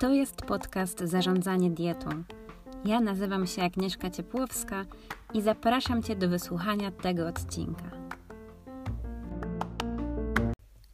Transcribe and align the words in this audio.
To 0.00 0.12
jest 0.12 0.42
podcast 0.42 1.00
Zarządzanie 1.00 1.70
dietą. 1.70 2.08
Ja 2.84 3.00
nazywam 3.00 3.46
się 3.46 3.62
Agnieszka 3.62 4.10
Ciepłowska 4.10 4.84
i 5.34 5.42
zapraszam 5.42 6.02
Cię 6.02 6.16
do 6.16 6.28
wysłuchania 6.28 6.90
tego 6.90 7.28
odcinka. 7.28 7.90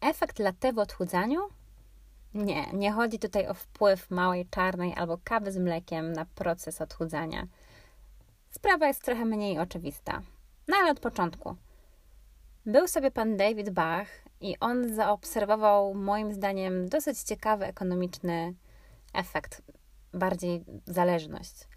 Efekt 0.00 0.38
latte 0.38 0.72
w 0.72 0.78
odchudzaniu? 0.78 1.40
Nie, 2.34 2.72
nie 2.72 2.92
chodzi 2.92 3.18
tutaj 3.18 3.48
o 3.48 3.54
wpływ 3.54 4.10
małej 4.10 4.46
czarnej 4.46 4.94
albo 4.94 5.18
kawy 5.24 5.52
z 5.52 5.56
mlekiem 5.56 6.12
na 6.12 6.24
proces 6.24 6.80
odchudzania. 6.80 7.46
Sprawa 8.50 8.86
jest 8.86 9.04
trochę 9.04 9.24
mniej 9.24 9.58
oczywista. 9.58 10.22
No 10.68 10.76
ale 10.76 10.90
od 10.90 11.00
początku. 11.00 11.56
Był 12.66 12.88
sobie 12.88 13.10
pan 13.10 13.36
David 13.36 13.70
Bach 13.70 14.08
i 14.40 14.56
on 14.60 14.94
zaobserwował 14.94 15.94
moim 15.94 16.32
zdaniem 16.32 16.88
dosyć 16.88 17.18
ciekawy 17.18 17.66
ekonomiczny 17.66 18.54
efekt, 19.12 19.62
bardziej 20.12 20.64
zależność. 20.86 21.68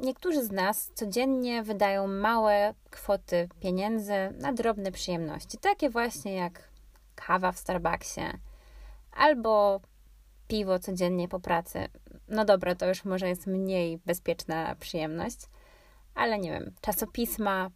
Niektórzy 0.00 0.44
z 0.44 0.50
nas 0.50 0.90
codziennie 0.94 1.62
wydają 1.62 2.06
małe 2.06 2.74
kwoty 2.90 3.48
pieniędzy 3.60 4.12
na 4.40 4.52
drobne 4.52 4.92
przyjemności, 4.92 5.58
takie 5.58 5.90
właśnie 5.90 6.34
jak 6.34 6.70
kawa 7.14 7.52
w 7.52 7.58
Starbucksie 7.58 8.20
albo 9.12 9.80
piwo 10.48 10.78
codziennie 10.78 11.28
po 11.28 11.40
pracy. 11.40 11.88
No 12.28 12.44
dobra, 12.44 12.74
to 12.74 12.86
już 12.88 13.04
może 13.04 13.28
jest 13.28 13.46
mniej 13.46 13.98
bezpieczna 13.98 14.74
przyjemność, 14.74 15.38
ale 16.14 16.38
nie 16.38 16.50
wiem, 16.50 16.74
czasopisma, 16.80 17.70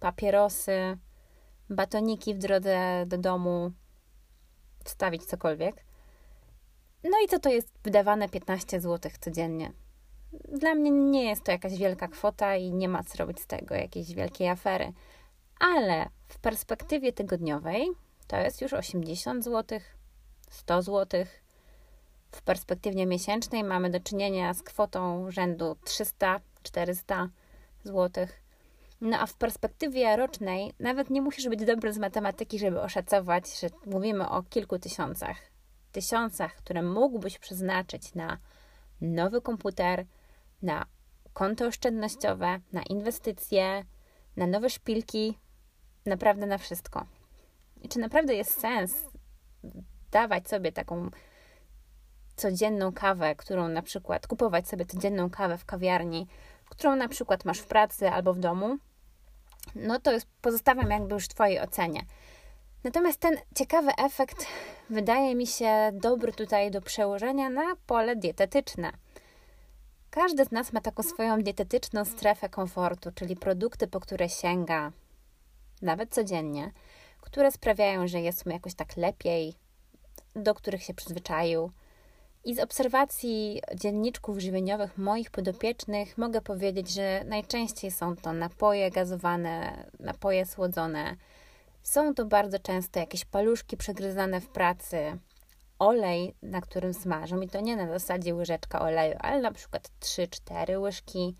papierosy, 0.00 0.98
batoniki 1.70 2.34
w 2.34 2.38
drodze 2.38 3.04
do 3.06 3.18
domu, 3.18 3.72
wstawić 4.84 5.24
cokolwiek. 5.24 5.85
No 7.10 7.18
i 7.24 7.28
co 7.28 7.38
to 7.38 7.48
jest 7.48 7.68
wydawane 7.84 8.28
15 8.28 8.80
zł 8.80 9.10
codziennie? 9.20 9.72
Dla 10.32 10.74
mnie 10.74 10.90
nie 10.90 11.24
jest 11.24 11.44
to 11.44 11.52
jakaś 11.52 11.76
wielka 11.78 12.08
kwota 12.08 12.56
i 12.56 12.72
nie 12.72 12.88
ma 12.88 13.04
co 13.04 13.18
robić 13.18 13.40
z 13.40 13.46
tego 13.46 13.74
jakiejś 13.74 14.14
wielkiej 14.14 14.48
afery. 14.48 14.92
Ale 15.60 16.08
w 16.28 16.38
perspektywie 16.38 17.12
tygodniowej 17.12 17.88
to 18.26 18.36
jest 18.36 18.60
już 18.60 18.72
80 18.72 19.44
zł, 19.44 19.80
100 20.50 20.82
zł. 20.82 21.24
W 22.32 22.42
perspektywie 22.42 23.06
miesięcznej 23.06 23.64
mamy 23.64 23.90
do 23.90 24.00
czynienia 24.00 24.54
z 24.54 24.62
kwotą 24.62 25.30
rzędu 25.30 25.76
300-400 25.84 27.28
zł. 27.84 28.26
No 29.00 29.18
a 29.18 29.26
w 29.26 29.34
perspektywie 29.34 30.16
rocznej 30.16 30.72
nawet 30.80 31.10
nie 31.10 31.22
musisz 31.22 31.48
być 31.48 31.64
dobry 31.64 31.92
z 31.92 31.98
matematyki, 31.98 32.58
żeby 32.58 32.80
oszacować, 32.80 33.60
że 33.60 33.68
mówimy 33.86 34.28
o 34.28 34.42
kilku 34.42 34.78
tysiącach. 34.78 35.55
Tysiącach, 35.96 36.54
które 36.54 36.82
mógłbyś 36.82 37.38
przeznaczyć 37.38 38.14
na 38.14 38.38
nowy 39.00 39.40
komputer, 39.40 40.06
na 40.62 40.86
konto 41.32 41.66
oszczędnościowe, 41.66 42.60
na 42.72 42.82
inwestycje, 42.82 43.84
na 44.36 44.46
nowe 44.46 44.70
szpilki, 44.70 45.38
naprawdę 46.06 46.46
na 46.46 46.58
wszystko. 46.58 47.06
I 47.82 47.88
czy 47.88 47.98
naprawdę 47.98 48.34
jest 48.34 48.60
sens 48.60 48.94
dawać 50.10 50.48
sobie 50.48 50.72
taką 50.72 51.10
codzienną 52.36 52.92
kawę, 52.92 53.34
którą 53.34 53.68
na 53.68 53.82
przykład 53.82 54.26
kupować 54.26 54.68
sobie 54.68 54.86
codzienną 54.86 55.30
kawę 55.30 55.58
w 55.58 55.64
kawiarni, 55.64 56.26
którą 56.68 56.96
na 56.96 57.08
przykład 57.08 57.44
masz 57.44 57.58
w 57.58 57.66
pracy 57.66 58.08
albo 58.10 58.34
w 58.34 58.38
domu, 58.38 58.78
no 59.74 60.00
to 60.00 60.12
jest, 60.12 60.26
pozostawiam 60.40 60.90
jakby 60.90 61.14
już 61.14 61.28
Twojej 61.28 61.60
ocenie. 61.60 62.04
Natomiast 62.86 63.20
ten 63.20 63.36
ciekawy 63.54 63.90
efekt 63.98 64.46
wydaje 64.90 65.34
mi 65.34 65.46
się 65.46 65.90
dobry 65.92 66.32
tutaj 66.32 66.70
do 66.70 66.80
przełożenia 66.80 67.50
na 67.50 67.76
pole 67.86 68.16
dietetyczne. 68.16 68.92
Każdy 70.10 70.44
z 70.44 70.50
nas 70.50 70.72
ma 70.72 70.80
taką 70.80 71.02
swoją 71.02 71.42
dietetyczną 71.42 72.04
strefę 72.04 72.48
komfortu, 72.48 73.10
czyli 73.14 73.36
produkty, 73.36 73.86
po 73.86 74.00
które 74.00 74.28
sięga 74.28 74.92
nawet 75.82 76.14
codziennie, 76.14 76.72
które 77.20 77.52
sprawiają, 77.52 78.08
że 78.08 78.20
jest 78.20 78.46
mu 78.46 78.52
jakoś 78.52 78.74
tak 78.74 78.96
lepiej, 78.96 79.54
do 80.36 80.54
których 80.54 80.82
się 80.82 80.94
przyzwyczaił. 80.94 81.70
I 82.44 82.54
z 82.54 82.60
obserwacji 82.60 83.62
dzienniczków 83.74 84.38
żywieniowych 84.38 84.98
moich 84.98 85.30
podopiecznych 85.30 86.18
mogę 86.18 86.40
powiedzieć, 86.40 86.90
że 86.90 87.22
najczęściej 87.24 87.90
są 87.90 88.16
to 88.16 88.32
napoje 88.32 88.90
gazowane, 88.90 89.84
napoje 90.00 90.46
słodzone. 90.46 91.16
Są 91.86 92.14
to 92.14 92.24
bardzo 92.24 92.58
często 92.58 93.00
jakieś 93.00 93.24
paluszki 93.24 93.76
przegryzane 93.76 94.40
w 94.40 94.48
pracy, 94.48 95.18
olej, 95.78 96.34
na 96.42 96.60
którym 96.60 96.94
smażą 96.94 97.40
i 97.40 97.48
to 97.48 97.60
nie 97.60 97.76
na 97.76 97.86
zasadzie 97.86 98.34
łyżeczka 98.34 98.80
oleju, 98.80 99.16
ale 99.20 99.40
na 99.40 99.52
przykład 99.52 99.90
3-4 100.00 100.80
łyżki, 100.80 101.36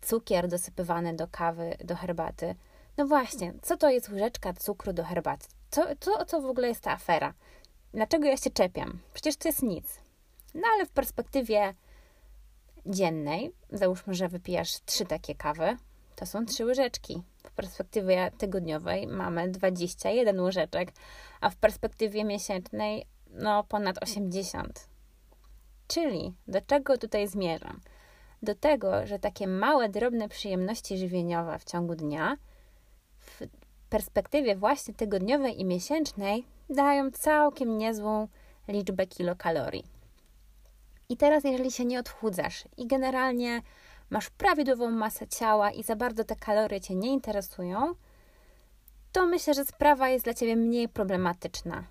cukier 0.00 0.48
dosypywany 0.48 1.14
do 1.14 1.28
kawy, 1.28 1.76
do 1.84 1.96
herbaty. 1.96 2.54
No 2.96 3.06
właśnie, 3.06 3.54
co 3.62 3.76
to 3.76 3.90
jest 3.90 4.08
łyżeczka 4.08 4.52
cukru 4.52 4.92
do 4.92 5.04
herbaty? 5.04 5.46
Co, 5.70 5.86
co, 6.00 6.24
co 6.24 6.40
w 6.40 6.46
ogóle 6.46 6.68
jest 6.68 6.80
ta 6.80 6.92
afera? 6.92 7.34
Dlaczego 7.92 8.26
ja 8.26 8.36
się 8.36 8.50
czepiam? 8.50 8.98
Przecież 9.14 9.36
to 9.36 9.48
jest 9.48 9.62
nic. 9.62 10.00
No 10.54 10.62
ale 10.74 10.86
w 10.86 10.90
perspektywie 10.90 11.74
dziennej, 12.86 13.52
załóżmy, 13.70 14.14
że 14.14 14.28
wypijasz 14.28 14.80
trzy 14.86 15.04
takie 15.04 15.34
kawy, 15.34 15.76
to 16.20 16.26
są 16.26 16.46
trzy 16.46 16.64
łyżeczki. 16.64 17.22
W 17.44 17.50
perspektywie 17.50 18.30
tygodniowej 18.38 19.06
mamy 19.06 19.48
21 19.48 20.40
łyżeczek, 20.40 20.92
a 21.40 21.50
w 21.50 21.56
perspektywie 21.56 22.24
miesięcznej 22.24 23.06
no 23.30 23.64
ponad 23.64 24.02
80. 24.02 24.88
Czyli 25.88 26.34
do 26.48 26.60
czego 26.60 26.98
tutaj 26.98 27.28
zmierzam? 27.28 27.80
Do 28.42 28.54
tego, 28.54 29.06
że 29.06 29.18
takie 29.18 29.46
małe, 29.46 29.88
drobne 29.88 30.28
przyjemności 30.28 30.98
żywieniowe 30.98 31.58
w 31.58 31.64
ciągu 31.64 31.94
dnia 31.94 32.36
w 33.18 33.40
perspektywie 33.90 34.56
właśnie 34.56 34.94
tygodniowej 34.94 35.60
i 35.60 35.64
miesięcznej 35.64 36.44
dają 36.70 37.10
całkiem 37.10 37.78
niezłą 37.78 38.28
liczbę 38.68 39.06
kilokalorii. 39.06 39.84
I 41.08 41.16
teraz, 41.16 41.44
jeżeli 41.44 41.72
się 41.72 41.84
nie 41.84 41.98
odchudzasz 41.98 42.64
i 42.76 42.86
generalnie 42.86 43.62
masz 44.10 44.30
prawidłową 44.30 44.90
masę 44.90 45.26
ciała 45.26 45.70
i 45.70 45.82
za 45.82 45.96
bardzo 45.96 46.24
te 46.24 46.36
kalorie 46.36 46.80
cię 46.80 46.94
nie 46.94 47.12
interesują, 47.12 47.94
to 49.12 49.26
myślę, 49.26 49.54
że 49.54 49.64
sprawa 49.64 50.08
jest 50.08 50.24
dla 50.24 50.34
ciebie 50.34 50.56
mniej 50.56 50.88
problematyczna 50.88 51.84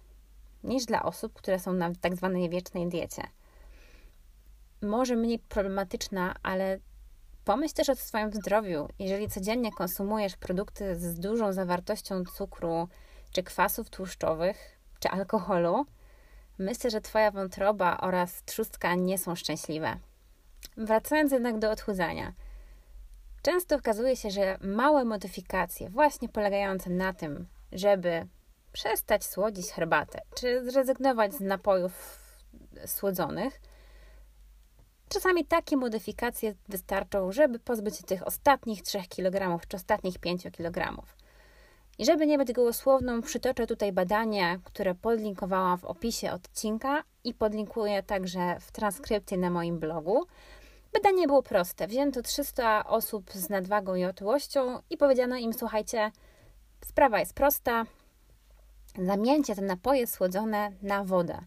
niż 0.64 0.86
dla 0.86 1.04
osób, 1.04 1.34
które 1.34 1.60
są 1.60 1.74
na 1.74 1.92
tak 2.02 2.16
zwanej 2.16 2.50
wiecznej 2.50 2.88
diecie. 2.88 3.24
Może 4.82 5.16
mniej 5.16 5.40
problematyczna, 5.40 6.36
ale 6.44 6.80
pomyśl 7.46 7.76
też 7.76 7.90
o 7.90 7.96
swoim 7.96 8.34
zdrowiu. 8.34 8.88
Jeżeli 9.00 9.30
codziennie 9.30 9.72
konsumujesz 9.72 10.38
produkty 10.38 10.96
z 10.96 11.20
dużą 11.20 11.54
zawartością 11.54 12.24
cukru, 12.26 12.88
czy 13.32 13.44
kwasów 13.44 13.90
tłuszczowych, 13.90 14.80
czy 15.00 15.10
alkoholu, 15.10 15.86
myślę, 16.58 16.90
że 16.90 17.02
Twoja 17.02 17.32
wątroba 17.32 17.98
oraz 17.98 18.44
trzustka 18.44 18.96
nie 18.96 19.18
są 19.18 19.36
szczęśliwe. 19.36 20.00
Wracając 20.78 21.32
jednak 21.32 21.60
do 21.60 21.72
odchudzania. 21.72 22.34
Często 23.42 23.76
okazuje 23.76 24.16
się, 24.16 24.30
że 24.30 24.58
małe 24.62 25.06
modyfikacje, 25.06 25.90
właśnie 25.90 26.30
polegające 26.30 26.90
na 26.90 27.14
tym, 27.14 27.48
żeby 27.72 28.28
przestać 28.72 29.26
słodzić 29.26 29.72
herbatę, 29.72 30.22
czy 30.36 30.72
zrezygnować 30.72 31.34
z 31.34 31.40
napojów 31.40 32.20
słodzonych, 32.86 33.62
czasami 35.10 35.46
takie 35.46 35.78
modyfikacje 35.78 36.56
wystarczą, 36.70 37.32
żeby 37.32 37.60
pozbyć 37.60 37.98
się 37.98 38.04
tych 38.04 38.28
ostatnich 38.28 38.82
3 38.82 39.00
kg 39.10 39.68
czy 39.68 39.78
ostatnich 39.78 40.20
5 40.20 40.44
kg. 40.44 41.04
I 41.98 42.06
żeby 42.06 42.28
nie 42.28 42.38
być 42.38 42.52
gołosłowną, 42.52 43.22
przytoczę 43.22 43.68
tutaj 43.68 43.92
badanie, 43.92 44.60
które 44.64 44.96
podlinkowałam 44.96 45.78
w 45.78 45.86
opisie 45.86 46.32
odcinka 46.32 47.04
i 47.24 47.34
podlinkuję 47.34 48.04
także 48.04 48.58
w 48.60 48.72
transkrypcji 48.72 49.38
na 49.38 49.50
moim 49.50 49.80
blogu. 49.80 50.26
Badanie 50.94 51.28
było 51.28 51.44
proste. 51.44 51.88
Wzięto 51.88 52.22
300 52.22 52.86
osób 52.86 53.32
z 53.32 53.50
nadwagą 53.50 53.96
i 53.96 54.06
otyłością 54.06 54.80
i 54.90 54.98
powiedziano 54.98 55.36
im: 55.36 55.54
Słuchajcie, 55.54 56.12
sprawa 56.86 57.20
jest 57.20 57.34
prosta. 57.34 57.86
Zamieńcie 59.06 59.56
te 59.56 59.62
napoje 59.62 60.08
słodzone 60.08 60.72
na 60.82 61.04
wodę. 61.04 61.40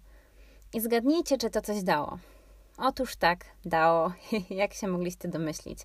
I 0.74 0.80
zgadnijcie, 0.80 1.38
czy 1.38 1.50
to 1.50 1.62
coś 1.62 1.82
dało. 1.82 2.18
Otóż 2.78 3.16
tak, 3.16 3.44
dało, 3.64 4.12
jak 4.50 4.74
się 4.74 4.88
mogliście 4.88 5.28
domyślić. 5.28 5.78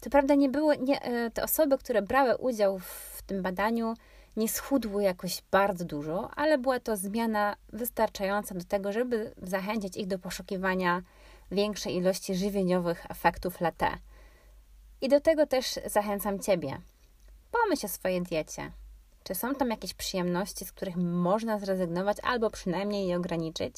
Co 0.00 0.10
prawda 0.10 0.34
nie 0.34 0.48
było, 0.48 0.74
nie, 0.74 1.02
e, 1.02 1.30
te 1.30 1.44
osoby, 1.44 1.78
które 1.78 2.02
brały 2.02 2.36
udział 2.36 2.78
w 2.78 3.22
tym 3.26 3.42
badaniu, 3.42 3.94
nie 4.36 4.48
schudły 4.48 5.02
jakoś 5.02 5.42
bardzo 5.50 5.84
dużo, 5.84 6.30
ale 6.36 6.58
była 6.58 6.80
to 6.80 6.96
zmiana 6.96 7.56
wystarczająca 7.72 8.54
do 8.54 8.64
tego, 8.64 8.92
żeby 8.92 9.32
zachęcić 9.42 9.96
ich 9.96 10.06
do 10.06 10.18
poszukiwania 10.18 11.02
większej 11.50 11.96
ilości 11.96 12.34
żywieniowych 12.34 13.06
efektów 13.10 13.60
latte. 13.60 13.98
I 15.00 15.08
do 15.08 15.20
tego 15.20 15.46
też 15.46 15.78
zachęcam 15.86 16.38
Ciebie. 16.38 16.80
Pomyśl 17.50 17.86
o 17.86 17.88
swojej 17.88 18.22
diecie. 18.22 18.72
Czy 19.24 19.34
są 19.34 19.54
tam 19.54 19.70
jakieś 19.70 19.94
przyjemności, 19.94 20.64
z 20.64 20.72
których 20.72 20.96
można 20.96 21.58
zrezygnować 21.58 22.16
albo 22.22 22.50
przynajmniej 22.50 23.08
je 23.08 23.16
ograniczyć? 23.16 23.74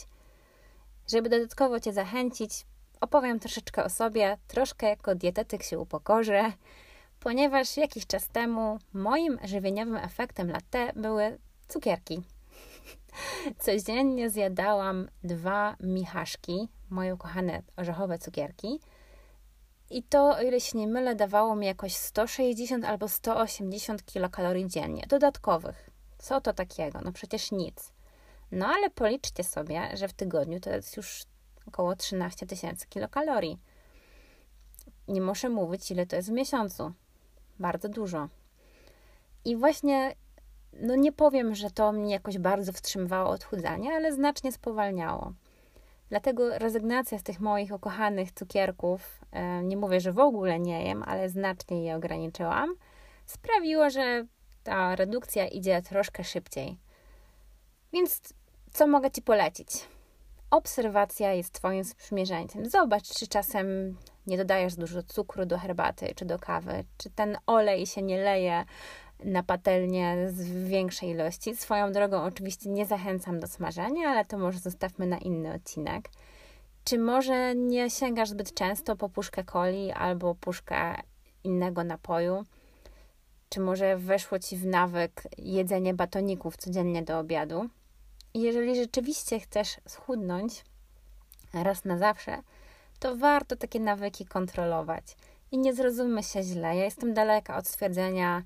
Żeby 1.13 1.29
dodatkowo 1.29 1.81
Cię 1.81 1.93
zachęcić, 1.93 2.67
opowiem 3.01 3.41
troszeczkę 3.41 3.85
o 3.85 3.89
sobie, 3.89 4.37
troszkę 4.49 4.89
jako 4.89 5.15
dietetyk 5.15 5.63
się 5.63 5.79
upokorzę, 5.79 6.53
ponieważ 7.21 7.77
jakiś 7.77 8.07
czas 8.07 8.29
temu 8.29 8.79
moim 8.93 9.39
żywieniowym 9.45 9.97
efektem 9.97 10.51
latte 10.51 10.93
były 10.97 11.39
cukierki. 11.69 12.23
Codziennie 13.65 14.31
zjadałam 14.31 15.09
dwa 15.25 15.77
michaszki, 15.81 16.69
moje 16.91 17.15
ukochane 17.15 17.63
orzechowe 17.77 18.19
cukierki. 18.19 18.81
I 19.91 20.03
to, 20.03 20.37
o 20.37 20.43
ile 20.43 20.61
się 20.61 20.79
nie 20.79 20.87
mylę, 20.87 21.15
dawało 21.15 21.57
mi 21.57 21.67
jakoś 21.67 21.95
160 21.95 22.85
albo 22.85 23.09
180 23.09 24.05
kilokalorii 24.05 24.69
dziennie, 24.69 25.05
dodatkowych. 25.09 25.91
Co 26.19 26.41
to 26.41 26.53
takiego? 26.53 27.01
No 27.05 27.13
przecież 27.13 27.53
nic. 27.53 27.93
No 28.53 28.67
ale 28.67 28.91
policzcie 28.91 29.45
sobie, 29.45 29.97
że 29.97 30.09
w 30.09 30.13
tygodniu 30.13 30.61
to 30.61 30.71
jest 30.71 30.97
już 30.97 31.23
około 31.67 31.97
13 31.97 32.47
tysięcy 32.47 32.87
kilokalorii. 32.87 33.59
Nie 35.09 35.21
muszę 35.21 35.49
mówić, 35.49 35.91
ile 35.91 36.07
to 36.07 36.17
jest 36.17 36.29
w 36.29 36.33
miesiącu. 36.33 36.93
Bardzo 37.59 37.89
dużo. 37.89 38.29
I 39.45 39.57
właśnie, 39.57 40.15
no 40.73 40.95
nie 40.95 41.13
powiem, 41.13 41.55
że 41.55 41.71
to 41.71 41.93
mnie 41.93 42.13
jakoś 42.13 42.39
bardzo 42.39 42.73
wstrzymywało 42.73 43.31
odchudzanie, 43.31 43.93
ale 43.93 44.13
znacznie 44.13 44.53
spowalniało. 44.53 45.33
Dlatego 46.09 46.59
rezygnacja 46.59 47.19
z 47.19 47.23
tych 47.23 47.41
moich 47.41 47.73
ukochanych 47.73 48.33
cukierków, 48.33 49.21
e, 49.33 49.63
nie 49.63 49.77
mówię, 49.77 50.01
że 50.01 50.13
w 50.13 50.19
ogóle 50.19 50.59
nie 50.59 50.85
jem, 50.85 51.03
ale 51.03 51.29
znacznie 51.29 51.85
je 51.85 51.97
ograniczyłam, 51.97 52.75
sprawiło, 53.27 53.91
że 53.91 54.27
ta 54.63 54.97
redukcja 54.97 55.47
idzie 55.47 55.83
troszkę 55.83 56.25
szybciej. 56.25 56.79
Więc 57.93 58.21
co 58.73 58.87
mogę 58.87 59.11
Ci 59.11 59.23
polecić? 59.23 59.69
Obserwacja 60.51 61.33
jest 61.33 61.53
Twoim 61.53 61.85
sprzymierzeńcem. 61.85 62.71
Zobacz, 62.71 63.09
czy 63.09 63.27
czasem 63.29 63.97
nie 64.27 64.39
dodajesz 64.39 64.75
dużo 64.75 65.03
cukru 65.03 65.47
do 65.47 65.59
herbaty 65.59 66.15
czy 66.17 66.25
do 66.25 66.39
kawy, 66.39 66.85
czy 66.99 67.11
ten 67.11 67.39
olej 67.47 67.87
się 67.87 68.03
nie 68.03 68.19
leje 68.19 68.65
na 69.25 69.43
patelnię 69.43 70.31
z 70.31 70.69
większej 70.69 71.11
ilości. 71.11 71.57
Swoją 71.57 71.93
drogą 71.93 72.23
oczywiście 72.23 72.71
nie 72.71 72.87
zachęcam 72.87 73.41
do 73.41 73.47
smażenia, 73.47 74.09
ale 74.09 74.25
to 74.25 74.39
może 74.39 74.59
zostawmy 74.59 75.07
na 75.07 75.19
inny 75.19 75.55
odcinek. 75.55 76.09
Czy 76.85 76.99
może 76.99 77.55
nie 77.55 77.91
sięgasz 77.91 78.29
zbyt 78.29 78.55
często 78.55 78.97
po 78.97 79.09
puszkę 79.09 79.45
coli 79.45 79.93
albo 79.93 80.35
puszkę 80.35 80.95
innego 81.45 81.85
napoju? 81.85 82.45
Czy 83.49 83.61
może 83.61 83.97
weszło 83.97 84.39
Ci 84.39 84.57
w 84.57 84.67
nawyk 84.67 85.23
jedzenie 85.39 85.95
batoników 85.95 86.57
codziennie 86.57 87.03
do 87.03 87.19
obiadu? 87.19 87.69
jeżeli 88.35 88.77
rzeczywiście 88.77 89.41
chcesz 89.41 89.77
schudnąć 89.89 90.65
raz 91.53 91.85
na 91.85 91.99
zawsze, 91.99 92.43
to 92.99 93.17
warto 93.17 93.57
takie 93.57 93.81
nawyki 93.81 94.27
kontrolować. 94.27 95.17
I 95.53 95.59
nie 95.59 95.75
zrozummy 95.75 96.23
się 96.23 96.43
źle. 96.43 96.77
Ja 96.77 96.85
jestem 96.85 97.15
daleka 97.15 97.57
od 97.57 97.69
stwierdzenia, 97.69 98.43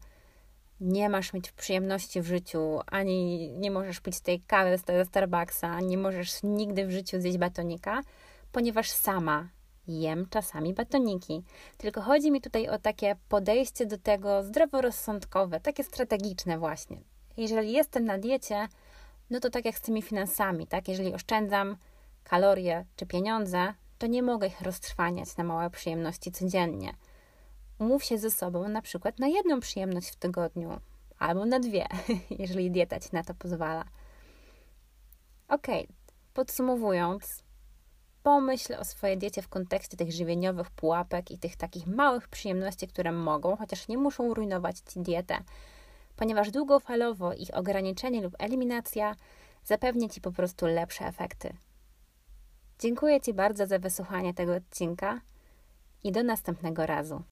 nie 0.81 1.09
masz 1.09 1.33
mieć 1.33 1.53
przyjemności 1.53 2.21
w 2.21 2.27
życiu, 2.27 2.81
ani 2.87 3.51
nie 3.53 3.71
możesz 3.71 4.01
pić 4.01 4.21
tej 4.21 4.41
kawy 4.41 4.79
z 4.79 5.09
Starbucksa, 5.09 5.81
nie 5.81 5.99
możesz 5.99 6.43
nigdy 6.43 6.87
w 6.87 6.91
życiu 6.91 7.21
zjeść 7.21 7.39
batonika, 7.39 8.01
ponieważ 8.53 8.91
sama 8.91 9.49
jem 9.89 10.27
czasami 10.31 10.75
batoniki. 10.75 11.43
Tylko 11.79 12.01
chodzi 12.01 12.31
mi 12.31 12.41
tutaj 12.41 12.69
o 12.69 12.79
takie 12.79 13.17
podejście 13.29 13.87
do 13.87 13.99
tego 13.99 14.43
zdroworozsądkowe, 14.43 15.61
takie 15.61 15.85
strategiczne 15.85 16.59
właśnie. 16.59 17.01
Jeżeli 17.37 17.73
jestem 17.73 18.05
na 18.05 18.19
diecie, 18.19 18.69
no 19.31 19.41
to 19.41 19.51
tak 19.51 19.65
jak 19.65 19.79
z 19.79 19.81
tymi 19.81 20.03
finansami, 20.03 20.67
tak? 20.67 20.89
Jeżeli 20.89 21.15
oszczędzam 21.15 21.77
kalorie 22.25 22.85
czy 22.97 23.07
pieniądze, 23.07 23.75
to 23.99 24.07
nie 24.07 24.23
mogę 24.23 24.47
ich 24.47 24.61
roztrwaniać 24.61 25.37
na 25.37 25.45
małe 25.45 25.71
przyjemności 25.71 26.33
codziennie. 26.33 26.95
Umów 27.83 28.05
się 28.05 28.19
ze 28.19 28.31
sobą 28.31 28.69
na 28.69 28.83
przykład 28.83 29.19
na 29.19 29.29
jedną 29.29 29.61
przyjemność 29.61 30.09
w 30.09 30.17
tygodniu, 30.17 30.81
albo 31.19 31.47
na 31.47 31.61
dwie, 31.61 31.87
jeżeli 32.39 32.71
dieta 32.71 33.01
ci 33.01 33.09
na 33.13 33.25
to 33.25 33.35
pozwala. 33.35 33.85
Ok, 35.49 35.67
podsumowując, 36.35 37.43
pomyśl 38.23 38.75
o 38.75 38.85
swojej 38.85 39.19
diecie 39.19 39.43
w 39.43 39.49
kontekście 39.49 39.97
tych 39.97 40.13
żywieniowych 40.13 40.71
pułapek 40.71 41.31
i 41.31 41.39
tych 41.39 41.57
takich 41.57 41.87
małych 41.87 42.29
przyjemności, 42.29 42.89
które 42.89 43.13
mogą, 43.13 43.57
chociaż 43.57 43.89
nie 43.89 43.99
muszą 43.99 44.35
rujnować 44.35 44.77
ci 44.79 45.01
dietę, 45.01 45.39
ponieważ 46.17 46.51
długofalowo 46.51 47.33
ich 47.33 47.55
ograniczenie 47.55 48.23
lub 48.23 48.35
eliminacja 48.39 49.17
zapewni 49.65 50.11
ci 50.11 50.21
po 50.21 50.33
prostu 50.33 50.67
lepsze 50.67 51.07
efekty. 51.07 51.57
Dziękuję 52.79 53.21
Ci 53.21 53.35
bardzo 53.35 53.67
za 53.67 53.79
wysłuchanie 53.79 54.35
tego 54.35 54.55
odcinka 54.55 55.21
i 56.05 56.13
do 56.13 56.23
następnego 56.23 56.87
razu. 56.87 57.21